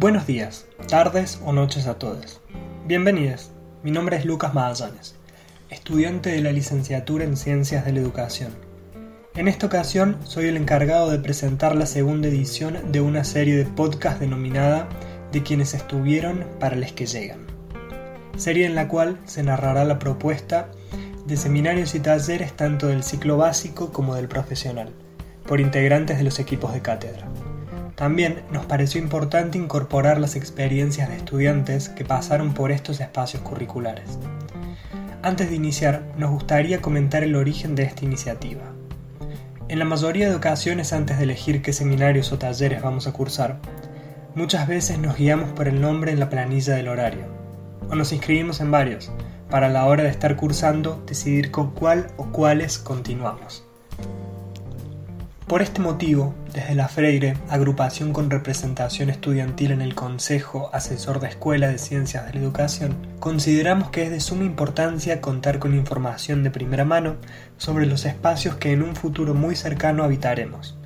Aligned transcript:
Buenos 0.00 0.26
días, 0.26 0.64
tardes 0.88 1.38
o 1.44 1.52
noches 1.52 1.86
a 1.86 1.98
todos. 1.98 2.40
Bienvenidos. 2.86 3.50
Mi 3.82 3.90
nombre 3.90 4.16
es 4.16 4.24
Lucas 4.24 4.54
Magallanes, 4.54 5.14
estudiante 5.68 6.30
de 6.30 6.40
la 6.40 6.52
licenciatura 6.52 7.22
en 7.24 7.36
Ciencias 7.36 7.84
de 7.84 7.92
la 7.92 8.00
Educación. 8.00 8.52
En 9.34 9.46
esta 9.46 9.66
ocasión 9.66 10.16
soy 10.24 10.46
el 10.46 10.56
encargado 10.56 11.10
de 11.10 11.18
presentar 11.18 11.76
la 11.76 11.84
segunda 11.84 12.28
edición 12.28 12.78
de 12.90 13.02
una 13.02 13.24
serie 13.24 13.58
de 13.58 13.66
podcast 13.66 14.20
denominada 14.20 14.88
De 15.32 15.42
quienes 15.42 15.74
estuvieron 15.74 16.46
para 16.58 16.76
los 16.76 16.92
que 16.92 17.04
llegan. 17.04 17.46
Serie 18.38 18.64
en 18.64 18.76
la 18.76 18.88
cual 18.88 19.18
se 19.26 19.42
narrará 19.42 19.84
la 19.84 19.98
propuesta 19.98 20.70
de 21.26 21.36
seminarios 21.36 21.94
y 21.94 22.00
talleres 22.00 22.54
tanto 22.54 22.86
del 22.86 23.02
ciclo 23.02 23.36
básico 23.36 23.92
como 23.92 24.14
del 24.14 24.28
profesional, 24.28 24.94
por 25.46 25.60
integrantes 25.60 26.16
de 26.16 26.24
los 26.24 26.38
equipos 26.38 26.72
de 26.72 26.80
cátedra. 26.80 27.28
También 28.00 28.44
nos 28.50 28.64
pareció 28.64 28.98
importante 28.98 29.58
incorporar 29.58 30.18
las 30.18 30.34
experiencias 30.34 31.10
de 31.10 31.16
estudiantes 31.16 31.90
que 31.90 32.02
pasaron 32.02 32.54
por 32.54 32.72
estos 32.72 32.98
espacios 32.98 33.42
curriculares. 33.42 34.18
Antes 35.22 35.50
de 35.50 35.56
iniciar, 35.56 36.04
nos 36.16 36.30
gustaría 36.30 36.80
comentar 36.80 37.22
el 37.24 37.36
origen 37.36 37.74
de 37.74 37.82
esta 37.82 38.06
iniciativa. 38.06 38.62
En 39.68 39.78
la 39.78 39.84
mayoría 39.84 40.30
de 40.30 40.34
ocasiones 40.34 40.94
antes 40.94 41.18
de 41.18 41.24
elegir 41.24 41.60
qué 41.60 41.74
seminarios 41.74 42.32
o 42.32 42.38
talleres 42.38 42.80
vamos 42.80 43.06
a 43.06 43.12
cursar, 43.12 43.58
muchas 44.34 44.66
veces 44.66 44.98
nos 44.98 45.18
guiamos 45.18 45.50
por 45.50 45.68
el 45.68 45.82
nombre 45.82 46.10
en 46.10 46.20
la 46.20 46.30
planilla 46.30 46.76
del 46.76 46.88
horario, 46.88 47.26
o 47.90 47.96
nos 47.96 48.14
inscribimos 48.14 48.62
en 48.62 48.70
varios, 48.70 49.12
para 49.50 49.66
a 49.66 49.70
la 49.70 49.84
hora 49.84 50.04
de 50.04 50.08
estar 50.08 50.36
cursando 50.36 51.04
decidir 51.06 51.50
con 51.50 51.72
cuál 51.72 52.06
o 52.16 52.32
cuáles 52.32 52.78
continuamos. 52.78 53.69
Por 55.50 55.62
este 55.62 55.80
motivo, 55.80 56.32
desde 56.54 56.76
la 56.76 56.86
Freire, 56.86 57.34
agrupación 57.48 58.12
con 58.12 58.30
representación 58.30 59.10
estudiantil 59.10 59.72
en 59.72 59.82
el 59.82 59.96
Consejo 59.96 60.70
Asesor 60.72 61.18
de 61.18 61.26
Escuela 61.26 61.66
de 61.66 61.78
Ciencias 61.78 62.24
de 62.24 62.34
la 62.34 62.38
Educación, 62.38 62.96
consideramos 63.18 63.90
que 63.90 64.04
es 64.04 64.10
de 64.10 64.20
suma 64.20 64.44
importancia 64.44 65.20
contar 65.20 65.58
con 65.58 65.74
información 65.74 66.44
de 66.44 66.52
primera 66.52 66.84
mano 66.84 67.16
sobre 67.56 67.86
los 67.86 68.04
espacios 68.04 68.54
que 68.54 68.70
en 68.70 68.84
un 68.84 68.94
futuro 68.94 69.34
muy 69.34 69.56
cercano 69.56 70.04
habitaremos, 70.04 70.78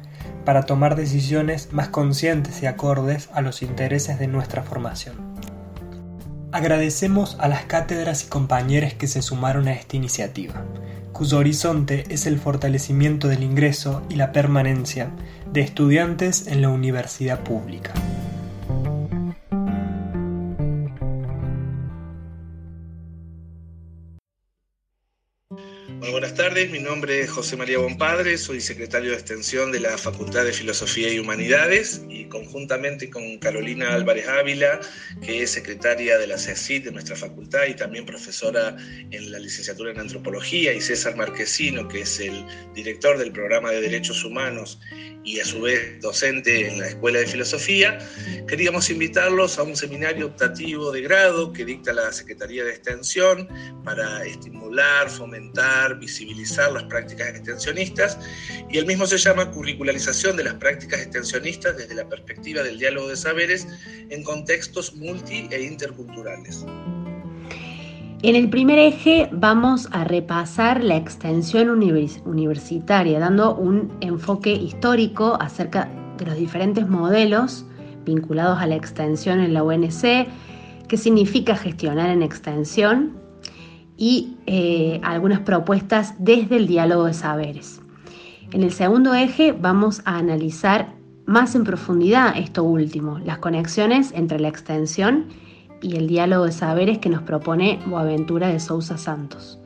para 0.47 0.63
tomar 0.63 0.97
decisiones 0.97 1.71
más 1.71 1.89
conscientes 1.89 2.63
y 2.63 2.67
acordes 2.67 3.29
a 3.35 3.43
los 3.43 3.61
intereses 3.61 4.19
de 4.19 4.29
nuestra 4.29 4.63
formación. 4.63 5.17
Agradecemos 6.53 7.37
a 7.39 7.49
las 7.49 7.67
cátedras 7.67 8.25
y 8.25 8.29
compañeros 8.29 8.95
que 8.95 9.09
se 9.09 9.21
sumaron 9.21 9.69
a 9.69 9.75
esta 9.75 9.97
iniciativa 9.97 10.65
cuyo 11.15 11.39
horizonte 11.39 12.05
es 12.11 12.27
el 12.27 12.39
fortalecimiento 12.39 13.29
del 13.29 13.43
ingreso 13.43 14.03
y 14.11 14.17
la 14.17 14.33
permanencia 14.33 15.11
de 15.51 15.63
estudiantes 15.63 16.49
en 16.49 16.61
la 16.61 16.69
universidad 16.69 17.41
pública. 17.43 17.95
Buenas 26.11 26.35
tardes, 26.35 26.71
mi 26.71 26.79
nombre 26.79 27.21
es 27.21 27.31
José 27.31 27.57
María 27.57 27.79
Bonpadre, 27.79 28.39
soy 28.39 28.61
secretario 28.61 29.11
de 29.11 29.17
Extensión 29.17 29.73
de 29.73 29.81
la 29.81 29.99
Facultad 29.99 30.45
de 30.45 30.53
Filosofía 30.53 31.13
y 31.13 31.19
Humanidades 31.19 32.03
y 32.09 32.25
conjuntamente 32.27 33.11
con 33.11 33.39
Carolina 33.39 33.95
Álvarez 33.95 34.29
Ávila, 34.29 34.81
que 35.23 35.43
es 35.43 35.51
secretaria 35.51 36.19
de 36.19 36.27
la 36.27 36.39
CECIT 36.39 36.85
de 36.85 36.93
nuestra 36.93 37.17
facultad 37.17 37.67
y 37.69 37.75
también 37.75 38.07
profesora 38.07 38.77
en 39.11 39.33
la 39.33 39.39
licenciatura 39.39 39.91
en 39.91 40.01
Antropología, 40.01 40.73
y 40.73 40.81
César 40.81 41.17
Marquesino, 41.17 41.89
que 41.89 42.03
es 42.03 42.21
el 42.21 42.45
director 42.75 43.19
del 43.19 43.33
programa 43.33 43.71
de 43.71 43.81
Derechos 43.81 44.25
Humanos 44.25 44.79
y 45.25 45.41
a 45.41 45.45
su 45.45 45.63
vez 45.63 46.01
docente 46.01 46.69
en 46.69 46.81
la 46.81 46.89
Escuela 46.89 47.19
de 47.19 47.27
Filosofía, 47.27 47.99
queríamos 48.47 48.91
invitarlos 48.91 49.59
a 49.59 49.63
un 49.63 49.75
seminario 49.75 50.27
optativo 50.27 50.93
de 50.93 51.01
grado 51.01 51.53
que 51.53 51.65
dicta 51.65 51.93
la 51.95 52.13
Secretaría 52.13 52.63
de 52.65 52.71
Extensión 52.71 53.49
para 53.85 54.25
estimular, 54.25 55.09
fomentar, 55.09 55.44
visibilizar 55.99 56.73
las 56.73 56.85
prácticas 56.85 57.29
extensionistas 57.29 58.19
y 58.71 58.79
el 58.79 58.87
mismo 58.87 59.07
se 59.07 59.19
llama 59.19 59.51
Curricularización 59.51 60.37
de 60.37 60.45
las 60.45 60.55
prácticas 60.55 61.01
extensionistas 61.01 61.77
desde 61.77 61.95
la 61.95 62.09
perspectiva 62.09 62.63
del 62.63 62.79
diálogo 62.79 63.09
de 63.09 63.17
saberes 63.17 63.67
en 64.11 64.23
contextos 64.23 64.95
multi 64.95 65.49
e 65.51 65.63
interculturales. 65.63 66.65
En 68.23 68.37
el 68.37 68.49
primer 68.49 68.79
eje 68.79 69.29
vamos 69.33 69.87
a 69.93 70.05
repasar 70.05 70.83
la 70.83 70.97
extensión 70.97 71.69
universitaria, 71.69 73.19
dando 73.19 73.55
un 73.55 73.95
enfoque 74.01 74.51
histórico 74.51 75.37
acerca 75.41 75.91
de 76.17 76.25
los 76.25 76.37
diferentes 76.37 76.89
modelos 76.89 77.67
vinculados 78.05 78.61
a 78.61 78.67
la 78.67 78.77
extensión 78.77 79.41
en 79.41 79.53
la 79.53 79.63
UNC, 79.63 80.27
qué 80.89 80.97
significa 80.97 81.57
gestionar 81.57 82.11
en 82.11 82.23
extensión 82.23 83.24
y 83.97 84.37
eh, 84.47 85.01
algunas 85.03 85.41
propuestas 85.41 86.15
desde 86.19 86.57
el 86.57 86.67
diálogo 86.67 87.05
de 87.05 87.15
saberes. 87.15 87.81
En 88.53 88.63
el 88.63 88.73
segundo 88.73 89.15
eje 89.15 89.53
vamos 89.53 90.03
a 90.05 90.19
analizar 90.19 90.95
más 91.27 91.55
en 91.55 91.65
profundidad 91.65 92.37
esto 92.37 92.65
último, 92.65 93.19
las 93.21 93.39
conexiones 93.39 94.13
entre 94.15 94.39
la 94.39 94.49
extensión 94.49 95.27
y 95.81 95.97
el 95.97 96.07
diálogo 96.07 96.45
de 96.45 96.53
saberes 96.53 96.99
que 96.99 97.09
nos 97.09 97.23
propone 97.23 97.79
Boaventura 97.87 98.49
de 98.49 98.61
Sousa 98.61 98.99
Santos. 98.99 99.59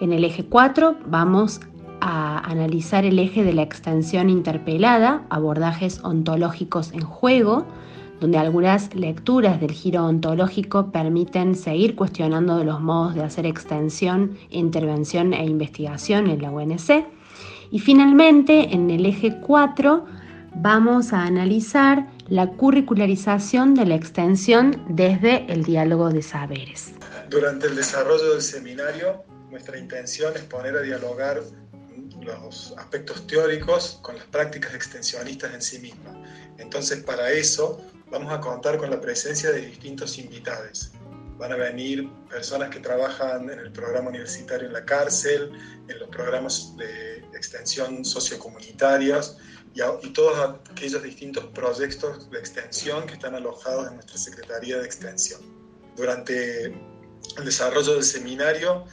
En 0.00 0.12
el 0.12 0.24
eje 0.24 0.44
4 0.44 0.96
vamos 1.06 1.60
a 2.00 2.38
analizar 2.50 3.04
el 3.04 3.18
eje 3.18 3.44
de 3.44 3.52
la 3.52 3.62
extensión 3.62 4.28
interpelada, 4.28 5.22
abordajes 5.30 6.00
ontológicos 6.02 6.92
en 6.92 7.02
juego, 7.02 7.66
donde 8.20 8.38
algunas 8.38 8.94
lecturas 8.94 9.60
del 9.60 9.72
giro 9.72 10.04
ontológico 10.04 10.92
permiten 10.92 11.54
seguir 11.54 11.96
cuestionando 11.96 12.62
los 12.64 12.80
modos 12.80 13.14
de 13.14 13.24
hacer 13.24 13.46
extensión, 13.46 14.38
intervención 14.50 15.32
e 15.34 15.44
investigación 15.44 16.28
en 16.28 16.42
la 16.42 16.50
UNC. 16.50 17.06
Y 17.70 17.78
finalmente, 17.80 18.74
en 18.74 18.90
el 18.90 19.06
eje 19.06 19.38
4, 19.40 20.04
vamos 20.56 21.12
a 21.12 21.22
analizar 21.22 22.06
la 22.28 22.46
curricularización 22.46 23.74
de 23.74 23.86
la 23.86 23.94
extensión 23.94 24.84
desde 24.88 25.50
el 25.52 25.64
diálogo 25.64 26.10
de 26.10 26.22
saberes. 26.22 26.92
Durante 27.28 27.66
el 27.66 27.76
desarrollo 27.76 28.32
del 28.32 28.42
seminario, 28.42 29.24
nuestra 29.50 29.78
intención 29.78 30.32
es 30.36 30.42
poner 30.42 30.76
a 30.76 30.82
dialogar 30.82 31.42
los 32.20 32.74
aspectos 32.78 33.26
teóricos 33.26 33.98
con 34.02 34.16
las 34.16 34.24
prácticas 34.26 34.74
extensionistas 34.74 35.52
en 35.54 35.62
sí 35.62 35.78
mismas. 35.78 36.14
Entonces, 36.58 37.02
para 37.02 37.30
eso 37.32 37.80
vamos 38.12 38.30
a 38.30 38.40
contar 38.40 38.76
con 38.76 38.90
la 38.90 39.00
presencia 39.00 39.50
de 39.50 39.62
distintos 39.62 40.18
invitados. 40.18 40.92
Van 41.38 41.50
a 41.50 41.56
venir 41.56 42.08
personas 42.28 42.68
que 42.68 42.78
trabajan 42.78 43.48
en 43.48 43.58
el 43.58 43.72
programa 43.72 44.10
universitario 44.10 44.66
en 44.66 44.74
la 44.74 44.84
cárcel, 44.84 45.50
en 45.88 45.98
los 45.98 46.10
programas 46.10 46.76
de 46.76 47.24
extensión 47.34 48.04
sociocomunitarios, 48.04 49.38
y, 49.74 50.10
todos 50.10 50.58
aquellos 50.70 51.02
distintos 51.02 51.46
proyectos 51.54 52.30
de 52.30 52.38
extensión 52.38 53.06
que 53.06 53.14
están 53.14 53.34
alojados 53.34 53.88
en 53.88 53.94
nuestra 53.94 54.18
Secretaría 54.18 54.76
de 54.78 54.84
Extensión. 54.84 55.40
Durante 55.96 56.66
el 56.66 57.44
desarrollo 57.44 57.94
del 57.94 58.04
seminario, 58.04 58.84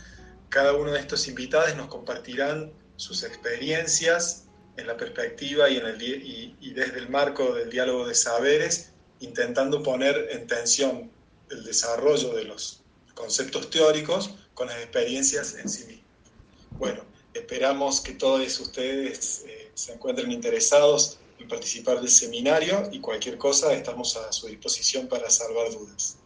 cada 0.48 0.74
uno 0.74 0.94
de 0.94 1.00
estos 1.00 1.28
invitados 1.28 1.76
nos 1.76 1.90
compartirán 1.90 2.72
sus 2.96 3.24
experiencias 3.24 4.46
en 4.78 4.88
la 4.88 4.96
perspectiva 4.96 5.70
y 5.70 6.72
desde 6.74 6.98
el 6.98 7.10
marco 7.10 7.54
del 7.54 7.70
diálogo 7.70 8.08
de 8.08 8.16
saberes, 8.16 8.94
intentando 9.20 9.84
poner 9.84 10.30
en 10.32 10.48
tensión 10.48 11.12
el 11.50 11.64
desarrollo 11.64 12.34
de 12.34 12.46
los 12.46 12.82
conceptos 13.14 13.70
teóricos 13.70 14.32
con 14.54 14.68
las 14.68 14.78
experiencias 14.78 15.56
en 15.56 15.68
sí 15.70 15.86
mismas. 15.86 16.06
Bueno, 16.78 17.04
esperamos 17.34 18.02
que 18.02 18.14
todos 18.14 18.60
ustedes 18.60 19.44
eh, 19.46 19.72
se 19.74 19.94
encuentren 19.94 20.32
interesados 20.32 21.20
en 21.40 21.48
participar 21.48 22.00
del 22.00 22.10
seminario 22.10 22.90
y 22.92 23.00
cualquier 23.00 23.38
cosa 23.38 23.74
estamos 23.74 24.16
a 24.16 24.32
su 24.32 24.48
disposición 24.48 25.08
para 25.08 25.30
salvar 25.30 25.72
dudas. 25.72 26.19